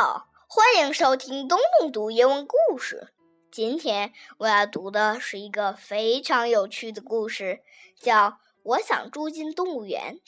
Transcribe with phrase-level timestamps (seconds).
[0.00, 3.08] 好，欢迎收听东东读英文故事。
[3.50, 7.64] 今天我要读的是一个非常有趣的故事，
[7.98, 8.30] 叫
[8.62, 10.20] 《我想住进动物园》。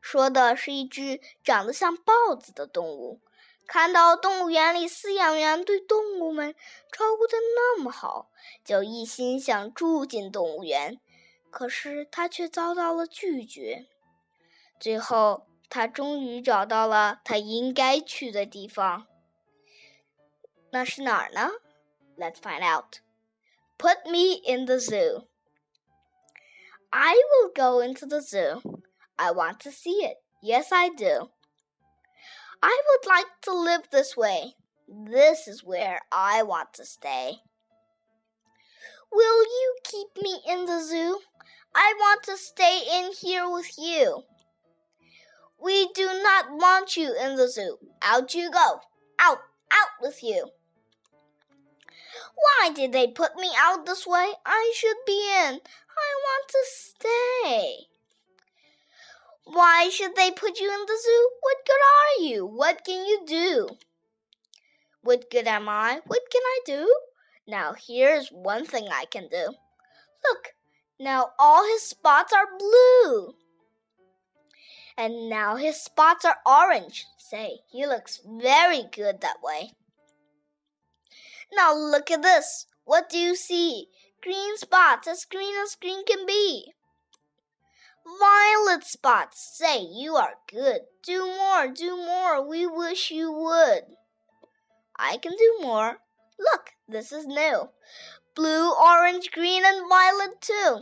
[0.00, 3.20] 说的是一只长得像豹子的动物，
[3.64, 6.52] 看到动物园里饲养员对动物们
[6.90, 8.28] 照顾的那么好，
[8.64, 10.98] 就一心想住进动物园。
[11.48, 13.86] 可是他却遭到了拒绝。
[14.80, 15.46] 最后。
[15.69, 19.07] 他终于找到了他应该去的地方。
[20.71, 21.49] 那是哪儿呢？
[22.17, 22.99] Let's find out.
[23.77, 25.27] Put me in the zoo.
[26.89, 28.61] I will go into the zoo.
[29.15, 30.17] I want to see it.
[30.41, 31.31] Yes, I do.
[32.61, 34.55] I would like to live this way.
[34.87, 37.41] This is where I want to stay.
[39.11, 41.21] Will you keep me in the zoo?
[41.73, 44.23] I want to stay in here with you.
[45.62, 47.78] We do not want you in the zoo.
[48.02, 48.80] Out you go.
[49.18, 49.38] Out,
[49.70, 50.50] out with you.
[52.34, 54.32] Why did they put me out this way?
[54.44, 55.60] I should be in.
[55.98, 57.76] I want to stay.
[59.44, 61.30] Why should they put you in the zoo?
[61.40, 62.46] What good are you?
[62.46, 63.68] What can you do?
[65.02, 66.00] What good am I?
[66.04, 66.94] What can I do?
[67.46, 69.54] Now here's one thing I can do.
[70.24, 70.54] Look,
[70.98, 73.34] now all his spots are blue.
[74.98, 77.06] And now his spots are orange.
[77.18, 79.72] Say, he looks very good that way.
[81.52, 82.66] Now look at this.
[82.84, 83.88] What do you see?
[84.22, 86.72] Green spots, as green as green can be.
[88.20, 89.56] Violet spots.
[89.58, 90.82] Say, you are good.
[91.04, 92.46] Do more, do more.
[92.46, 93.82] We wish you would.
[94.96, 95.98] I can do more.
[96.38, 97.70] Look, this is new.
[98.34, 100.80] Blue, orange, green, and violet too.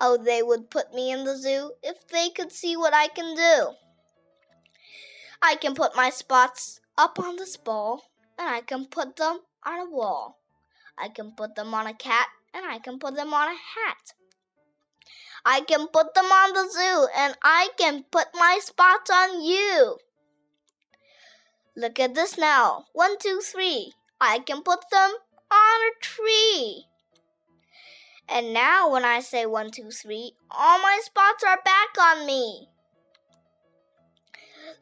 [0.00, 3.34] Oh, they would put me in the zoo if they could see what I can
[3.34, 3.74] do.
[5.42, 9.80] I can put my spots up on this ball, and I can put them on
[9.80, 10.38] a wall.
[10.96, 14.14] I can put them on a cat, and I can put them on a hat.
[15.44, 19.98] I can put them on the zoo, and I can put my spots on you.
[21.76, 22.86] Look at this now.
[22.92, 23.92] One, two, three.
[24.20, 25.10] I can put them
[28.34, 32.68] And now when I say one, two, three, all my spots are back on me.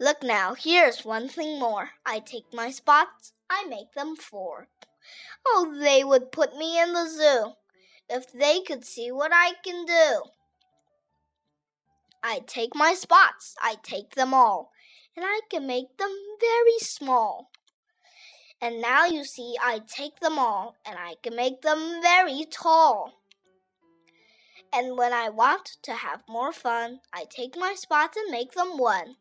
[0.01, 1.91] Look now, here's one thing more.
[2.07, 4.69] I take my spots, I make them four.
[5.47, 7.53] Oh, they would put me in the zoo
[8.09, 10.23] if they could see what I can do.
[12.23, 14.71] I take my spots, I take them all,
[15.15, 17.51] and I can make them very small.
[18.63, 23.22] And now you see, I take them all, and I can make them very tall.
[24.73, 28.79] And when I want to have more fun, I take my spots and make them
[28.79, 29.17] one.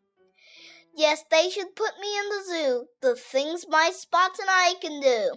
[0.96, 5.00] Yes, they should put me in the zoo, the things my spots and I can
[5.02, 5.36] do.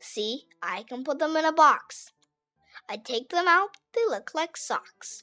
[0.00, 2.12] See, I can put them in a box.
[2.88, 5.22] I take them out, they look like socks.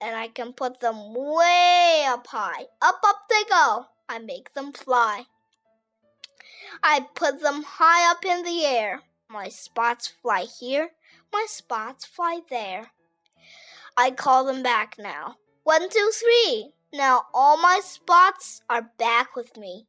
[0.00, 2.66] And I can put them way up high.
[2.82, 3.86] Up, up they go.
[4.08, 5.24] I make them fly.
[6.82, 9.02] I put them high up in the air.
[9.28, 10.90] My spots fly here,
[11.32, 12.90] my spots fly there.
[13.96, 15.36] I call them back now.
[15.64, 16.72] One, two, three.
[16.92, 19.86] Now all my spots are back with me.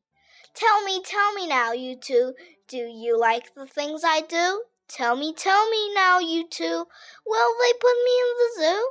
[0.54, 2.34] Tell me, tell me now, you two.
[2.68, 4.64] Do you like the things I do?
[4.88, 6.88] Tell me, tell me now, you two.
[7.26, 8.90] Will they put me in the zoo?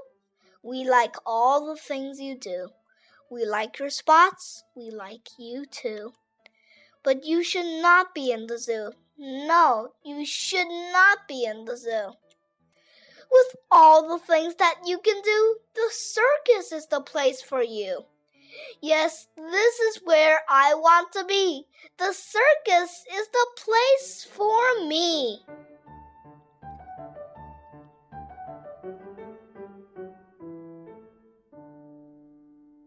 [0.63, 2.69] We like all the things you do.
[3.31, 4.63] We like your spots.
[4.75, 6.13] We like you too.
[7.03, 8.93] But you should not be in the zoo.
[9.19, 12.13] No, you should not be in the zoo.
[13.31, 18.05] With all the things that you can do, the circus is the place for you.
[18.81, 21.67] Yes, this is where I want to be.
[21.99, 25.43] The circus is the place for me.